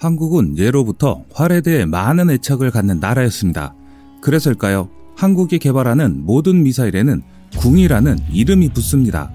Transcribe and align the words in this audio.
한국은 0.00 0.56
예로부터 0.56 1.24
활에 1.32 1.60
대해 1.60 1.84
많은 1.84 2.30
애착을 2.30 2.70
갖는 2.70 3.00
나라였습니다. 3.00 3.74
그래서일까요? 4.22 4.88
한국이 5.14 5.58
개발하는 5.58 6.24
모든 6.24 6.62
미사일에는 6.62 7.22
궁이라는 7.58 8.18
이름이 8.32 8.70
붙습니다. 8.70 9.30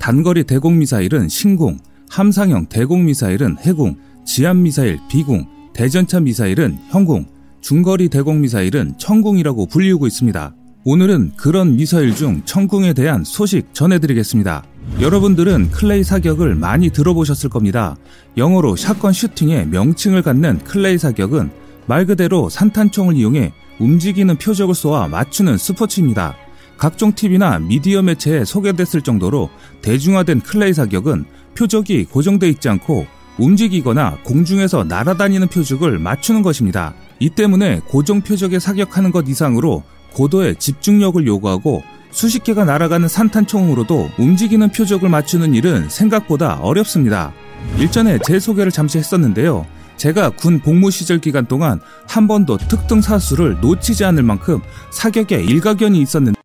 단거리 0.00 0.42
대공 0.42 0.78
미사일은 0.78 1.28
신궁, 1.28 1.78
함상형 2.10 2.66
대공 2.66 3.04
미사일은 3.04 3.58
해궁, 3.60 3.96
지대함미사일 4.24 4.98
비궁, 5.08 5.46
대전차 5.72 6.18
미사일은 6.18 6.78
현궁, 6.88 7.26
중거리 7.60 8.08
대공 8.08 8.40
미사일은 8.40 8.94
천궁이라고 8.98 9.66
불리우고 9.66 10.08
있습니다. 10.08 10.54
오늘은 10.84 11.32
그런 11.36 11.76
미사일 11.76 12.14
중 12.16 12.42
천궁에 12.44 12.92
대한 12.92 13.22
소식 13.22 13.72
전해드리겠습니다. 13.72 14.64
여러분들은 15.00 15.70
클레이 15.70 16.02
사격을 16.02 16.56
많이 16.56 16.90
들어보셨을 16.90 17.50
겁니다. 17.50 17.96
영어로 18.36 18.74
shotgun 18.74 19.12
shooting의 19.12 19.68
명칭을 19.68 20.22
갖는 20.22 20.58
클레이 20.64 20.98
사격은 20.98 21.50
말 21.86 22.04
그대로 22.04 22.48
산탄총을 22.48 23.14
이용해 23.14 23.52
움직이는 23.78 24.36
표적을 24.36 24.74
쏘아 24.74 25.06
맞추는 25.06 25.56
스포츠입니다. 25.56 26.34
각종 26.76 27.12
TV나 27.12 27.60
미디어 27.60 28.02
매체에 28.02 28.44
소개됐을 28.44 29.02
정도로 29.02 29.50
대중화된 29.82 30.40
클레이 30.40 30.72
사격은 30.72 31.24
표적이 31.56 32.04
고정되어 32.06 32.48
있지 32.50 32.68
않고 32.68 33.06
움직이거나 33.38 34.18
공중에서 34.24 34.82
날아다니는 34.82 35.46
표적을 35.46 36.00
맞추는 36.00 36.42
것입니다. 36.42 36.94
이 37.20 37.30
때문에 37.30 37.80
고정 37.86 38.20
표적에 38.20 38.58
사격하는 38.58 39.12
것 39.12 39.28
이상으로 39.28 39.84
고도의 40.12 40.56
집중력을 40.56 41.24
요구하고 41.26 41.82
수십 42.10 42.44
개가 42.44 42.64
날아가는 42.64 43.06
산탄총으로도 43.08 44.10
움직이는 44.18 44.70
표적을 44.70 45.08
맞추는 45.08 45.54
일은 45.54 45.88
생각보다 45.88 46.54
어렵습니다. 46.60 47.32
일전에 47.78 48.18
제 48.24 48.38
소개를 48.38 48.72
잠시 48.72 48.98
했었는데요. 48.98 49.66
제가 49.96 50.30
군 50.30 50.60
복무 50.60 50.90
시절 50.90 51.18
기간 51.18 51.46
동안 51.46 51.80
한 52.06 52.28
번도 52.28 52.56
특등 52.56 53.00
사수를 53.00 53.60
놓치지 53.60 54.04
않을 54.04 54.22
만큼 54.22 54.60
사격에 54.90 55.42
일가견이 55.42 56.00
있었는데 56.00 56.40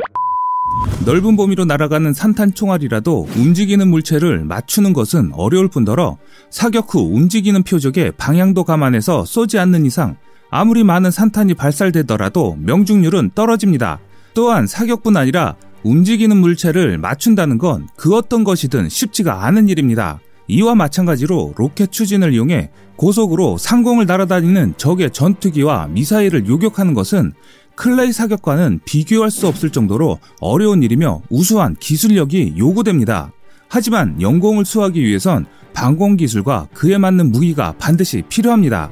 넓은 1.05 1.35
범위로 1.35 1.65
날아가는 1.65 2.13
산탄 2.13 2.53
총알이라도 2.53 3.27
움직이는 3.35 3.87
물체를 3.89 4.43
맞추는 4.45 4.93
것은 4.93 5.31
어려울 5.33 5.67
뿐더러 5.67 6.17
사격 6.49 6.93
후 6.93 7.01
움직이는 7.13 7.63
표적에 7.63 8.11
방향도 8.11 8.63
감안해서 8.63 9.25
쏘지 9.25 9.59
않는 9.59 9.85
이상 9.85 10.15
아무리 10.49 10.83
많은 10.83 11.11
산탄이 11.11 11.53
발살되더라도 11.55 12.57
명중률은 12.59 13.31
떨어집니다. 13.35 13.99
또한 14.33 14.67
사격뿐 14.67 15.15
아니라 15.17 15.55
움직이는 15.83 16.37
물체를 16.37 16.97
맞춘다는 16.97 17.57
건 17.57 17.87
그 17.95 18.15
어떤 18.15 18.43
것이든 18.43 18.89
쉽지가 18.89 19.45
않은 19.45 19.69
일입니다. 19.69 20.19
이와 20.47 20.75
마찬가지로 20.75 21.53
로켓 21.55 21.91
추진을 21.91 22.33
이용해 22.33 22.69
고속으로 22.97 23.57
상공을 23.57 24.05
날아다니는 24.05 24.73
적의 24.77 25.11
전투기와 25.11 25.87
미사일을 25.87 26.47
요격하는 26.47 26.93
것은 26.93 27.33
클레이 27.75 28.11
사격과는 28.11 28.81
비교할 28.85 29.31
수 29.31 29.47
없을 29.47 29.71
정도로 29.71 30.19
어려운 30.41 30.83
일이며 30.83 31.21
우수한 31.29 31.75
기술력이 31.79 32.55
요구됩니다. 32.57 33.31
하지만 33.69 34.21
영공을 34.21 34.65
수호하기 34.65 35.01
위해선 35.01 35.45
방공 35.73 36.17
기술과 36.17 36.67
그에 36.73 36.97
맞는 36.97 37.31
무기가 37.31 37.73
반드시 37.79 38.21
필요합니다. 38.29 38.91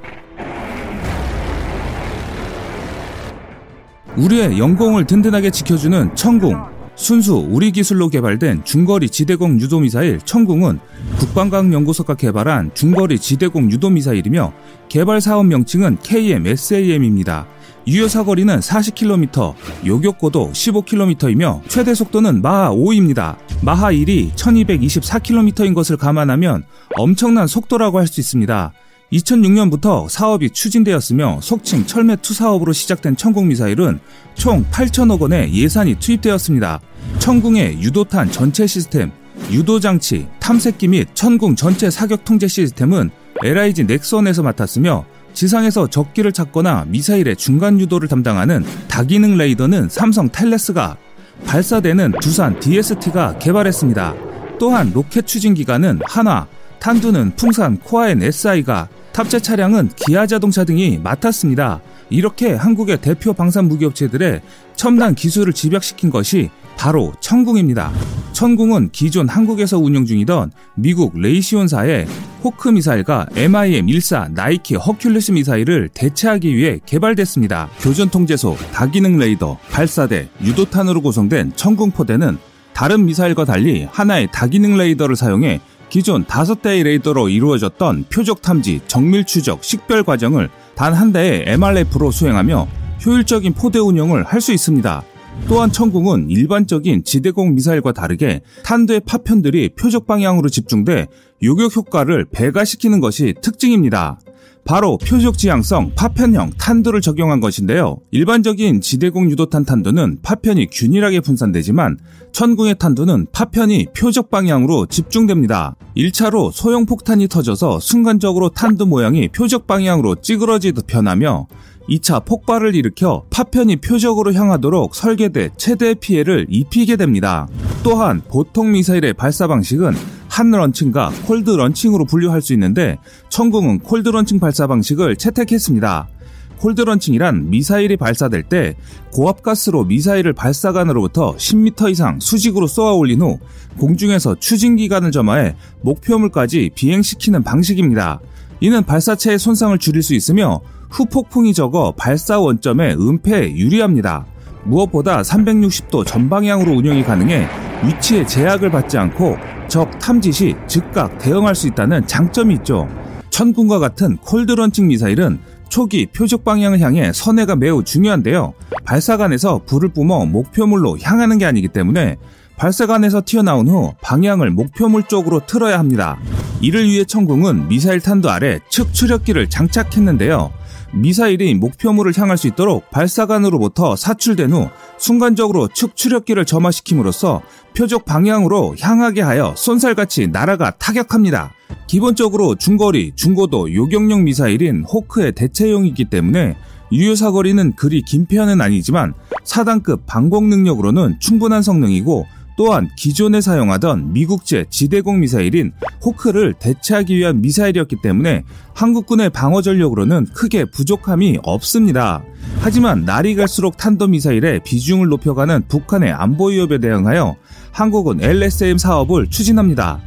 우리의 4.18 4.60
영공을 4.60 5.06
든든하게 5.06 5.52
지켜주는 5.52 6.16
천궁. 6.16 6.82
순수 6.96 7.36
우리 7.50 7.72
기술로 7.72 8.10
개발된 8.10 8.64
중거리 8.64 9.10
지대공 9.10 9.60
유도미사일 9.60 10.20
천궁은 10.24 10.80
국방과학연구소가 11.18 12.16
개발한 12.16 12.72
중거리 12.76 13.18
지대공 13.18 13.72
유도미사일이며 13.72 14.54
개발 14.90 15.22
사업 15.22 15.46
명칭은 15.48 15.98
KM-SAM입니다. 16.04 17.46
유효 17.88 18.08
사거리는 18.08 18.60
40km, 18.60 19.56
요격고도 19.88 20.52
15km이며 20.52 21.62
최대 21.68 21.96
속도는 21.96 22.44
마하 22.44 22.70
5입니다. 22.70 23.38
마하 23.64 23.92
1이 23.92 24.34
1224km인 24.36 25.74
것을 25.74 25.98
감안하면 25.98 26.64
엄청난 26.98 27.48
속도라고 27.48 27.98
할 28.00 28.06
수 28.06 28.20
있습니다. 28.20 28.74
2006년부터 29.12 30.08
사업이 30.08 30.52
추진되었으며 30.52 31.40
속칭 31.42 31.86
철매2 31.86 32.34
사업으로 32.34 32.72
시작된 32.72 33.18
천궁 33.18 33.50
미사일은 33.50 34.00
총 34.36 34.64
8천억 34.72 35.20
원의 35.20 35.54
예산이 35.54 35.96
투입되었습니다. 35.96 36.80
천궁의 37.20 37.82
유도탄 37.82 38.32
전체 38.32 38.66
시스템, 38.66 39.12
유도장치, 39.50 40.28
탐색기 40.40 40.88
및 40.88 41.10
천궁 41.14 41.56
전체 41.56 41.90
사격 41.90 42.24
통제 42.24 42.48
시스템은 42.48 43.10
LIG 43.44 43.84
넥선에서 43.84 44.44
맡았으며 44.44 45.06
지상에서 45.34 45.88
적기를 45.88 46.32
찾거나 46.32 46.86
미사일의 46.88 47.36
중간 47.36 47.80
유도를 47.80 48.08
담당하는 48.08 48.66
다기능 48.88 49.38
레이더는 49.38 49.90
삼성 49.90 50.30
텔레스가 50.30 50.98
발사대는 51.46 52.14
두산 52.22 52.60
DST가 52.60 53.38
개발했습니다. 53.40 54.14
또한 54.60 54.92
로켓 54.94 55.26
추진 55.26 55.54
기관은 55.54 56.00
한화, 56.04 56.48
탄두는 56.80 57.36
풍산 57.36 57.78
코아엔 57.78 58.22
SI가 58.22 58.90
탑재 59.14 59.40
차량은 59.40 59.90
기아 59.96 60.26
자동차 60.26 60.64
등이 60.64 61.00
맡았습니다. 61.04 61.82
이렇게 62.10 62.54
한국의 62.54 63.02
대표 63.02 63.34
방산 63.34 63.68
무기업체들의 63.68 64.42
첨단 64.76 65.16
기술을 65.16 65.54
집약시킨 65.54 66.10
것이 66.10 66.50
바로 66.78 67.14
천궁입니다. 67.20 67.92
천궁은 68.34 68.90
기존 68.92 69.30
한국에서 69.30 69.78
운영 69.78 70.06
중이던 70.06 70.52
미국 70.76 71.20
레이시온사의 71.20 72.08
호크 72.44 72.70
미사일과 72.70 73.28
MIM-14 73.36 74.34
나이키 74.34 74.76
허큘리스 74.76 75.34
미사일을 75.34 75.90
대체하기 75.94 76.56
위해 76.56 76.80
개발됐습니다. 76.86 77.70
교전 77.82 78.10
통제소, 78.10 78.58
다기능 78.74 79.18
레이더, 79.18 79.60
발사대, 79.70 80.30
유도탄으로 80.44 81.02
구성된 81.02 81.54
천궁 81.56 81.92
포대는 81.92 82.38
다른 82.74 83.06
미사일과 83.06 83.46
달리 83.46 83.88
하나의 83.92 84.30
다기능 84.32 84.76
레이더를 84.78 85.16
사용해 85.16 85.62
기존 85.92 86.24
5대의 86.24 86.84
레이더로 86.84 87.28
이루어졌던 87.30 88.06
표적 88.10 88.42
탐지, 88.42 88.80
정밀 88.88 89.26
추적, 89.26 89.64
식별 89.64 90.04
과정을 90.04 90.50
단 90.74 90.94
한 90.94 91.12
대의 91.12 91.44
MFR로 91.48 92.12
수행하며 92.12 92.68
효율적인 93.06 93.54
포대 93.54 93.78
운영을 93.78 94.24
할 94.24 94.40
수 94.42 94.54
있습니다. 94.54 95.04
또한 95.48 95.72
천궁은 95.72 96.30
일반적인 96.30 97.04
지대공 97.04 97.56
미사일과 97.56 97.92
다르게 97.92 98.42
탄두의 98.64 99.02
파편들이 99.06 99.70
표적 99.78 100.08
방향으로 100.08 100.50
집중돼 100.50 101.08
요격 101.44 101.76
효과를 101.76 102.26
배가시키는 102.32 103.00
것이 103.02 103.34
특징입니다. 103.42 104.20
바로 104.66 104.98
표적 104.98 105.38
지향성 105.38 105.94
파편형 105.96 106.52
탄두를 106.58 107.02
적용한 107.02 107.40
것인데요. 107.40 107.98
일반적인 108.12 108.82
지대공 108.82 109.30
유도탄 109.32 109.66
탄두는 109.66 110.20
파편이 110.22 110.68
균일하게 110.72 111.20
분산되지만 111.22 111.98
천궁의 112.32 112.76
탄두는 112.80 113.28
파편이 113.32 113.88
표적 113.96 114.30
방향으로 114.30 114.86
집중됩니다. 114.86 115.76
1차로 115.98 116.52
소형 116.52 116.86
폭탄이 116.86 117.28
터져서 117.28 117.80
순간적으로 117.80 118.50
탄두 118.50 118.86
모양이 118.86 119.28
표적 119.28 119.68
방향으로 119.68 120.16
찌그러지듯 120.16 120.88
변하며 120.88 121.48
2차 121.90 122.24
폭발을 122.26 122.76
일으켜 122.76 123.26
파편이 123.30 123.78
표적으로 123.78 124.34
향하도록 124.34 124.96
설계돼 124.96 125.50
최대 125.58 125.94
피해를 125.94 126.46
입히게 126.50 126.96
됩니다. 126.96 127.48
또한 127.84 128.22
보통 128.30 128.72
미사일의 128.72 129.14
발사 129.14 129.48
방식은 129.48 129.94
hot 130.32 130.50
launching과 130.50 131.12
cold 131.26 131.50
launching으로 131.50 132.06
분류할 132.06 132.42
수 132.42 132.54
있는데 132.54 132.98
천궁은 133.28 133.80
cold 133.80 134.08
launching 134.08 134.40
발사 134.40 134.66
방식을 134.66 135.18
채택했습니다. 135.18 136.08
cold 136.58 136.84
launching이란 136.84 137.50
미사일이 137.50 137.98
발사될 137.98 138.44
때 138.44 138.78
고압가스로 139.12 139.84
미사일을 139.84 140.32
발사관으로부터 140.32 141.36
10m 141.36 141.92
이상 141.92 142.22
수직으로 142.22 142.68
쏘아 142.68 142.94
올린 142.94 143.20
후 143.22 143.40
공중에서 143.78 144.36
추진 144.40 144.78
기관을 144.78 145.12
점화해 145.12 145.56
목표물까지 145.82 146.72
비행시키는 146.76 147.44
방식입니다. 147.44 148.22
이는 148.62 148.86
발사체의 148.86 149.38
손상을 149.38 149.78
줄일 149.80 150.02
수 150.02 150.14
있으며 150.14 150.62
후폭풍이 150.92 151.54
적어 151.54 151.94
발사 151.98 152.40
원점의 152.40 152.96
은폐에 152.96 153.54
유리합니다. 153.54 154.26
무엇보다 154.64 155.24
360도 155.24 156.06
전방향으로 156.06 156.72
운영이 156.72 157.04
가능해 157.04 157.50
위치에 157.84 158.26
제약을 158.26 158.72
받지 158.72 158.98
않고 158.98 159.36
적 159.72 159.90
탐지 160.00 160.34
시 160.34 160.54
즉각 160.68 161.18
대응할 161.18 161.56
수 161.56 161.66
있다는 161.66 162.06
장점이 162.06 162.56
있죠. 162.56 162.90
천궁과 163.30 163.80
같은 163.80 164.18
cold 164.18 164.52
launching 164.52 164.90
미사일은 164.90 165.40
초기 165.70 166.08
표적 166.08 166.44
방향을 166.44 166.82
향한 166.82 167.14
선회가 167.14 167.56
매우 167.56 167.82
중요한데요. 167.82 168.54
발사관에서 168.84 169.62
불을 169.66 169.94
뿜어 169.94 170.26
목표물로 170.26 170.98
향하는 171.02 171.38
게 171.38 171.46
아니기 171.46 171.70
때문에 171.70 172.18
발사관에서 172.58 173.22
튀어나온 173.26 173.70
후 173.70 173.94
방향을 174.02 174.52
목표물 174.52 175.04
쪽으로 175.04 175.46
틀어야 175.46 175.80
합니다. 175.80 176.20
이를 176.60 176.90
위해 176.90 177.06
천궁은 177.06 177.70
미사일 177.70 178.02
탄두 178.02 178.30
아래 178.30 178.60
측 178.68 178.94
추력기를 178.94 179.50
장착했는데요. 179.50 180.52
미사일이 180.94 181.54
목표물을 181.56 182.12
향할 182.18 182.38
수 182.38 182.48
있도록 182.48 182.90
발사관으로부터 182.92 183.96
사출된 183.96 184.52
후 184.52 184.70
순간적으로 184.98 185.68
측 185.70 185.96
추력기를 185.96 186.46
점화시킴으로써 186.46 187.42
표적 187.76 188.06
방향으로 188.06 188.76
향하게 188.80 189.22
하여 189.22 189.54
쏜살같이 189.56 190.28
날아가 190.28 190.72
타격합니다. 190.72 191.54
기본적으로 191.88 192.56
중거리, 192.56 193.14
중고도 193.16 193.74
요격용 193.74 194.26
미사일인 194.26 194.84
호크의 194.84 195.34
대체용이기 195.34 196.06
때문에 196.06 196.56
유효 196.92 197.16
사거리는 197.16 197.76
그리 197.78 198.02
긴 198.02 198.26
편은 198.26 198.60
아니지만 198.60 199.14
사단급 199.46 200.06
방공 200.06 200.50
능력으로는 200.50 201.20
충분한 201.20 201.62
성능이고 201.62 202.26
또한 202.64 202.90
기존에 202.96 203.42
사용하던 203.42 204.14
미국제 204.14 204.66
지대공 204.70 205.20
미사일인 205.20 205.72
호크를 206.06 206.54
대체하기 206.60 207.18
위한 207.18 207.42
미사일이었기 207.42 207.96
때문에 208.04 208.44
한국군의 208.76 209.32
방어 209.32 209.64
전력으로는 209.64 210.28
크게 210.36 210.66
부족함이 210.66 211.40
없습니다. 211.42 212.24
하지만 212.60 213.04
날이 213.04 213.34
갈수록 213.34 213.78
탄도미사일의 213.78 214.62
비중을 214.64 215.08
높여가는 215.08 215.64
북한의 215.70 216.12
안보 216.12 216.50
위협에 216.50 216.78
대응하여 216.78 217.36
한국은 217.72 218.22
LSM 218.22 218.78
사업을 218.78 219.32
추진합니다. 219.32 220.00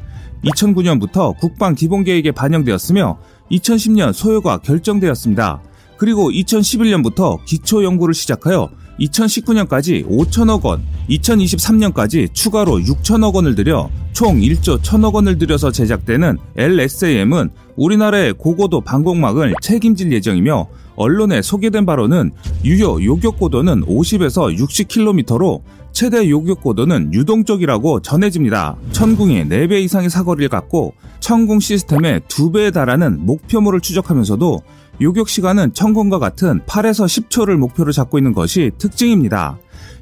2009년부터 0.45 1.37
국방 1.37 1.75
기본 1.75 2.05
계획에 2.05 2.31
반영되었으며 2.31 3.19
2010년 3.51 4.13
소요가 4.13 4.59
결정되었습니다. 4.59 5.61
그리고 5.99 6.31
2011년부터 6.31 7.45
기초 7.47 7.83
연구를 7.83 8.15
시작하여 8.15 8.71
2019년까지 9.01 10.07
5천억 10.07 10.65
원, 10.65 10.83
2023년까지 11.09 12.33
추가로 12.33 12.79
6천억 12.79 13.35
원을 13.35 13.55
들여 13.55 13.91
총 14.13 14.41
1조 14.41 14.81
1천억 14.81 15.15
원을 15.15 15.39
들여서 15.39 15.71
제작되는 15.71 16.39
LSAM은 16.57 17.51
우리나라의 17.77 18.35
고고도 18.35 18.81
방공망을 18.83 19.55
책임질 19.61 20.13
예정이며 20.13 20.69
언론에 20.97 21.43
소개된 21.43 21.87
바로는 21.87 22.31
유효 22.65 23.03
요격 23.03 23.39
고도는 23.39 23.83
50에서 23.83 24.57
60km로 24.57 25.63
최대 25.93 26.29
요격 26.29 26.63
고도는 26.63 27.13
유동적이라고 27.15 28.01
전해집니다. 28.01 28.77
천궁이 28.93 29.45
4배 29.45 29.83
이상의 29.83 30.11
사거리를 30.11 30.49
갖고 30.49 30.95
천궁 31.21 31.61
시스템의 31.61 32.21
2배에 32.29 32.73
달하는 32.73 33.25
목표물을 33.25 33.81
추적하면서도 33.81 34.63
요격 35.01 35.29
시간은 35.29 35.75
천궁과 35.75 36.19
같은 36.19 36.61
8에서 36.67 37.07
10초를 37.07 37.57
목표로 37.57 37.93
잡고 37.93 38.19
있는 38.19 38.33
것이 38.33 38.71
특징입니다. 38.79 39.59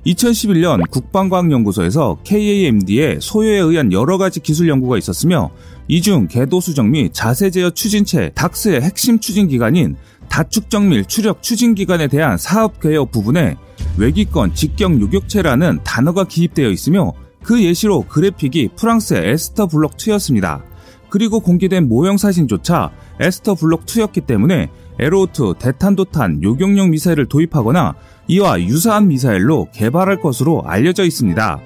2011년 0.06 0.88
국방과학연구소에서 0.90 2.18
KAMD의 2.24 3.18
소요에 3.20 3.58
의한 3.58 3.92
여러 3.92 4.18
가지 4.18 4.40
기술 4.40 4.68
연구가 4.68 4.98
있었으며 4.98 5.50
이중 5.88 6.28
궤도 6.28 6.60
수정 6.60 6.90
및 6.90 7.12
자세 7.14 7.50
제어 7.50 7.70
추진체 7.70 8.30
닥스의 8.34 8.82
핵심 8.82 9.18
추진 9.18 9.48
기관인 9.48 9.96
다축 10.28 10.70
정밀 10.70 11.04
추력 11.04 11.42
추진 11.42 11.74
기관에 11.74 12.08
대한 12.08 12.36
사업 12.36 12.80
개혁 12.80 13.12
부분에 13.12 13.56
외기권 13.96 14.54
직경 14.54 15.00
요격체라는 15.00 15.80
단어가 15.84 16.24
기입되어 16.24 16.70
있으며 16.70 17.12
그 17.42 17.62
예시로 17.62 18.02
그래픽이 18.02 18.70
프랑스의 18.76 19.30
에스터 19.30 19.66
블록 19.66 19.96
2였습니다. 19.96 20.62
그리고 21.10 21.40
공개된 21.40 21.88
모형 21.88 22.16
사진조차 22.16 22.90
Aster 23.20 23.56
Block 23.56 23.84
2였기 23.84 24.26
때문에 24.26 24.70
Arrow 25.02 25.46
2 25.46 25.54
대탄도탄 25.58 26.44
요격용 26.44 26.90
미사일을 26.90 27.26
도입하거나 27.26 27.94
이와 28.28 28.60
유사한 28.62 29.08
미사일로 29.08 29.68
개발할 29.72 30.20
것으로 30.20 30.62
알려져 30.64 31.04
있습니다. 31.04 31.58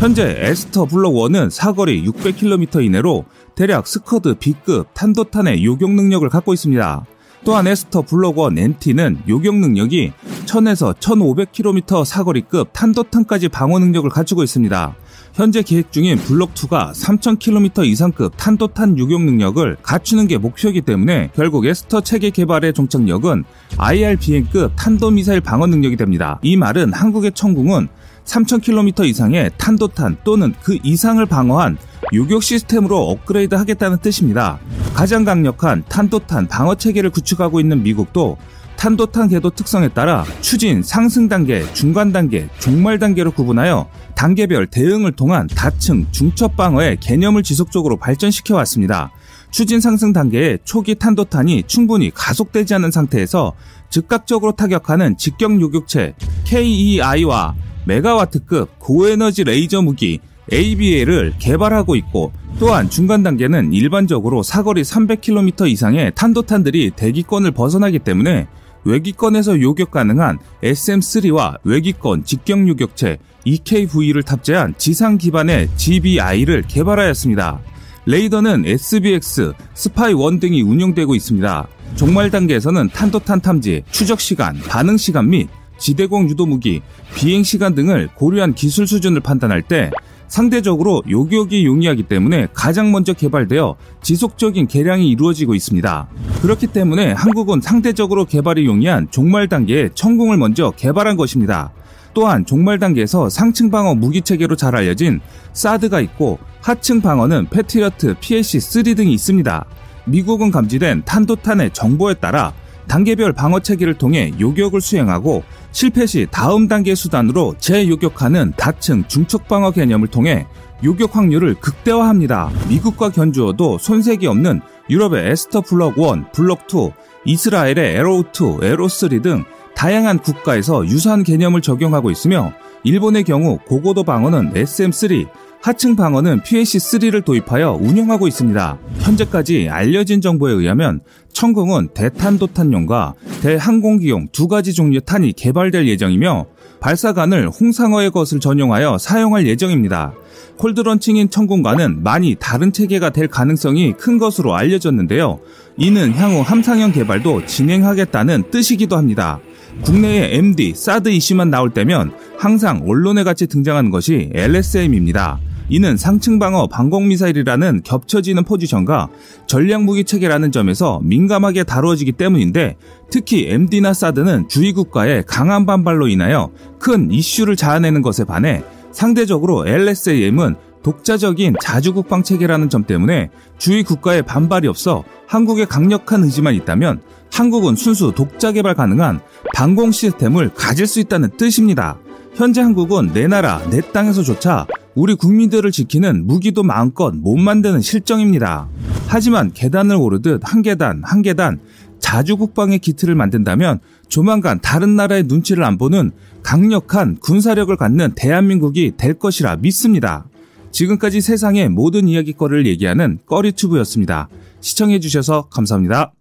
현재 0.00 0.36
Aster 0.40 0.86
Block 0.86 1.14
1은 1.14 1.50
사거리 1.50 2.04
600km 2.04 2.84
이내로 2.84 3.26
대략 3.54 3.86
스커드 3.86 4.34
B급 4.40 4.88
탄도탄의 4.94 5.64
요격 5.64 5.92
능력을 5.92 6.28
갖고 6.30 6.52
있습니다. 6.52 7.06
또한 7.44 7.66
Aster 7.68 8.02
Block 8.02 8.38
1 8.38 8.58
NT는 8.58 9.22
요격 9.28 9.54
능력이 9.54 10.12
1000에서 10.46 10.94
1500km 10.96 12.04
사거리급 12.04 12.72
탄도탄까지 12.72 13.50
방어 13.50 13.78
능력을 13.78 14.10
갖추고 14.10 14.42
있습니다. 14.42 14.96
현재 15.40 15.62
계획 15.62 15.90
중인 15.90 16.18
블록2가 16.18 16.92
3000km 16.92 17.86
이상급 17.86 18.34
탄도탄 18.36 18.98
유격 18.98 19.22
능력을 19.22 19.74
갖추는 19.82 20.26
게 20.26 20.36
목표이기 20.36 20.82
때문에 20.82 21.30
결국 21.34 21.64
에스터 21.64 22.02
체계 22.02 22.28
개발의 22.28 22.74
종착역은 22.74 23.44
IRBM급 23.78 24.72
탄도미사일 24.76 25.40
방어 25.40 25.66
능력이 25.66 25.96
됩니다. 25.96 26.38
이 26.42 26.58
말은 26.58 26.92
한국의 26.92 27.32
천궁은 27.32 27.88
3000km 28.26 29.06
이상의 29.06 29.50
탄도탄 29.56 30.18
또는 30.24 30.52
그 30.62 30.76
이상을 30.82 31.24
방어한 31.24 31.78
유격 32.12 32.42
시스템으로 32.42 32.98
업그레이드 33.08 33.54
하겠다는 33.54 34.00
뜻입니다. 34.00 34.58
가장 34.92 35.24
강력한 35.24 35.84
탄도탄 35.88 36.48
방어 36.48 36.74
체계를 36.74 37.08
구축하고 37.08 37.60
있는 37.60 37.82
미국도 37.82 38.36
탄도탄 38.80 39.28
궤도 39.28 39.50
특성에 39.50 39.88
따라 39.88 40.24
추진 40.40 40.82
상승 40.82 41.28
단계, 41.28 41.70
중간 41.74 42.12
단계, 42.12 42.48
종말 42.60 42.98
단계로 42.98 43.32
구분하여 43.32 43.86
단계별 44.14 44.68
대응을 44.68 45.12
통한 45.12 45.46
다층 45.48 46.06
중첩 46.12 46.56
방어의 46.56 46.96
개념을 46.98 47.42
지속적으로 47.42 47.98
발전시켜 47.98 48.56
왔습니다. 48.56 49.12
추진 49.50 49.82
상승 49.82 50.14
단계의 50.14 50.60
초기 50.64 50.94
탄도탄이 50.94 51.64
충분히 51.66 52.10
가속되지 52.10 52.72
않은 52.76 52.90
상태에서 52.90 53.52
즉각적으로 53.90 54.52
타격하는 54.52 55.18
직격 55.18 55.60
요격체 55.60 56.14
KEI와 56.44 57.54
메가와트급 57.84 58.78
고에너지 58.78 59.44
레이저 59.44 59.82
무기 59.82 60.20
ABA를 60.50 61.34
개발하고 61.38 61.96
있고 61.96 62.32
또한 62.58 62.88
중간 62.88 63.22
단계는 63.22 63.74
일반적으로 63.74 64.42
사거리 64.42 64.80
300km 64.82 65.68
이상의 65.68 66.12
탄도탄들이 66.14 66.92
대기권을 66.96 67.50
벗어나기 67.50 67.98
때문에 67.98 68.48
외기권에서 68.84 69.60
요격 69.60 69.90
가능한 69.90 70.38
SM3와 70.62 71.58
외기권 71.64 72.24
직격 72.24 72.66
요격체 72.66 73.18
EKV를 73.44 74.22
탑재한 74.22 74.74
지상 74.78 75.18
기반의 75.18 75.68
GBI를 75.76 76.64
개발하였습니다. 76.68 77.60
레이더는 78.06 78.64
SBX, 78.66 79.52
스파이1 79.74 80.40
등이 80.40 80.62
운영되고 80.62 81.14
있습니다. 81.14 81.68
종말 81.96 82.30
단계에서는 82.30 82.88
탄도탄 82.90 83.40
탐지, 83.40 83.82
추적 83.90 84.20
시간, 84.20 84.58
반응 84.68 84.96
시간 84.96 85.28
및 85.28 85.48
지대공 85.78 86.28
유도 86.28 86.46
무기, 86.46 86.82
비행 87.14 87.42
시간 87.42 87.74
등을 87.74 88.08
고려한 88.14 88.54
기술 88.54 88.86
수준을 88.86 89.20
판단할 89.20 89.62
때 89.62 89.90
상대적으로 90.30 91.02
요격이 91.10 91.66
용이하기 91.66 92.04
때문에 92.04 92.46
가장 92.54 92.92
먼저 92.92 93.12
개발되어 93.12 93.74
지속적인 94.00 94.68
개량이 94.68 95.10
이루어지고 95.10 95.56
있습니다. 95.56 96.08
그렇기 96.40 96.68
때문에 96.68 97.12
한국은 97.12 97.60
상대적으로 97.60 98.24
개발이 98.24 98.64
용이한 98.64 99.08
종말 99.10 99.48
단계에 99.48 99.90
천궁을 99.92 100.36
먼저 100.38 100.70
개발한 100.70 101.16
것입니다. 101.16 101.72
또한 102.14 102.46
종말 102.46 102.78
단계에서 102.78 103.28
상층 103.28 103.70
방어 103.70 103.94
무기 103.94 104.22
체계로 104.22 104.54
잘 104.54 104.76
알려진 104.76 105.20
사드가 105.52 106.00
있고 106.00 106.38
하층 106.60 107.00
방어는 107.00 107.48
패트리어트 107.50 108.14
PLC-3 108.14 108.96
등이 108.96 109.12
있습니다. 109.12 109.64
미국은 110.04 110.52
감지된 110.52 111.02
탄도탄의 111.04 111.70
정보에 111.72 112.14
따라 112.14 112.52
단계별 112.90 113.32
방어 113.32 113.60
체계를 113.60 113.94
통해 113.94 114.32
요격을 114.40 114.80
수행하고 114.80 115.44
실패 115.70 116.06
시 116.06 116.26
다음 116.28 116.66
단계 116.66 116.96
수단으로 116.96 117.54
재요격하는 117.60 118.54
다층 118.56 119.04
중첩 119.06 119.46
방어 119.46 119.70
개념을 119.70 120.08
통해 120.08 120.48
요격 120.82 121.14
확률을 121.14 121.54
극대화합니다. 121.54 122.50
미국과 122.68 123.10
견주어도 123.10 123.78
손색이 123.78 124.26
없는 124.26 124.60
유럽의 124.90 125.30
에스터 125.30 125.60
블록 125.60 125.98
1, 125.98 126.32
블록 126.32 126.62
2, 126.62 126.90
이스라엘의 127.26 127.94
Arrow 127.94 128.24
2, 128.32 128.64
Arrow 128.66 128.88
3등 128.88 129.44
다양한 129.76 130.18
국가에서 130.18 130.84
유사한 130.84 131.22
개념을 131.22 131.60
적용하고 131.60 132.10
있으며 132.10 132.52
일본의 132.82 133.22
경우 133.22 133.60
고고도 133.68 134.02
방어는 134.02 134.54
SM3, 134.54 135.28
하층 135.62 135.94
방어는 135.94 136.40
PAC3를 136.40 137.22
도입하여 137.22 137.78
운영하고 137.80 138.26
있습니다. 138.26 138.78
현재까지 139.00 139.68
알려진 139.68 140.22
정보에 140.22 140.52
의하면 140.52 141.00
천궁은 141.34 141.90
대탄도탄용과 141.92 143.14
대항공기용 143.42 144.28
두 144.32 144.48
가지 144.48 144.72
종류의 144.72 145.02
탄이 145.04 145.34
개발될 145.34 145.86
예정이며 145.86 146.46
발사관을 146.80 147.50
홍상어의 147.50 148.10
것을 148.10 148.40
전용하여 148.40 148.96
사용할 148.96 149.46
예정입니다. 149.46 150.14
cold 150.56 150.75
launching인 150.75 151.28
천궁과는 151.28 152.02
많이 152.02 152.36
다른 152.38 152.72
체계가 152.72 153.10
될 153.10 153.28
가능성이 153.28 153.92
큰 153.92 154.16
것으로 154.16 154.54
알려졌는데요. 154.54 155.40
이는 155.76 156.14
향후 156.14 156.40
함상형 156.40 156.92
개발도 156.92 157.44
진행하겠다는 157.44 158.44
뜻이기도 158.50 158.96
합니다. 158.96 159.40
국내에 159.82 160.36
MD, 160.36 160.72
사드 160.74 161.10
이슈만 161.10 161.50
나올 161.50 161.70
때면 161.70 162.12
항상 162.38 162.82
언론에 162.86 163.24
같이 163.24 163.46
등장하는 163.46 163.90
것이 163.90 164.30
LSM입니다. 164.34 165.38
이는 165.70 165.96
상층 165.96 166.40
방어 166.40 166.66
방공 166.66 167.06
미사일이라는 167.08 167.82
겹쳐지는 167.84 168.42
포지션과 168.42 169.08
전략 169.46 169.84
무기 169.84 170.02
체계라는 170.02 170.50
점에서 170.50 171.00
민감하게 171.04 171.62
다루어지기 171.62 172.12
때문인데 172.12 172.76
특히 173.08 173.46
MD나 173.48 173.94
사드는 173.94 174.48
주위 174.48 174.72
국가의 174.72 175.22
강한 175.26 175.66
반발로 175.66 176.08
인하여 176.08 176.50
큰 176.80 177.12
이슈를 177.12 177.54
자아내는 177.54 178.02
것에 178.02 178.24
반해 178.24 178.64
상대적으로 178.90 179.66
LSAM은 179.66 180.56
독자적인 180.82 181.54
자주국방 181.62 182.24
체계라는 182.24 182.68
점 182.68 182.84
때문에 182.84 183.30
주위 183.58 183.84
국가의 183.84 184.22
반발이 184.22 184.66
없어 184.66 185.04
한국의 185.28 185.66
강력한 185.66 186.24
의지만 186.24 186.54
있다면 186.54 187.00
한국은 187.32 187.76
순수 187.76 188.12
독자 188.12 188.50
개발 188.50 188.74
가능한 188.74 189.20
방공 189.54 189.92
시스템을 189.92 190.52
가질 190.54 190.88
수 190.88 190.98
있다는 190.98 191.30
뜻입니다. 191.36 191.98
현재 192.34 192.60
한국은 192.60 193.12
내 193.12 193.26
나라, 193.26 193.60
내 193.70 193.80
땅에서조차 193.80 194.66
우리 194.94 195.14
국민들을 195.14 195.70
지키는 195.70 196.26
무기도 196.26 196.62
마음껏 196.62 197.14
못 197.14 197.36
만드는 197.36 197.80
실정입니다. 197.80 198.68
하지만 199.06 199.52
계단을 199.52 199.96
오르듯 199.96 200.40
한 200.44 200.62
계단, 200.62 201.02
한 201.04 201.22
계단 201.22 201.60
자주 201.98 202.36
국방의 202.36 202.78
기틀을 202.80 203.14
만든다면 203.14 203.80
조만간 204.08 204.60
다른 204.60 204.96
나라의 204.96 205.24
눈치를 205.24 205.64
안 205.64 205.78
보는 205.78 206.10
강력한 206.42 207.16
군사력을 207.18 207.74
갖는 207.76 208.12
대한민국이 208.16 208.92
될 208.96 209.14
것이라 209.14 209.56
믿습니다. 209.56 210.26
지금까지 210.72 211.20
세상의 211.20 211.68
모든 211.68 212.08
이야기거리를 212.08 212.66
얘기하는 212.66 213.18
꺼리튜브였습니다. 213.26 214.28
시청해주셔서 214.60 215.48
감사합니다. 215.50 216.12